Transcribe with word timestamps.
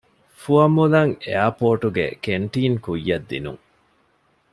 ފުވައްމުލައް 0.41 1.13
އެއަރޕޯޓުގެ 1.23 2.05
ކެންޓީން 2.23 2.77
ކުއްޔަށްދިނުން 2.85 3.61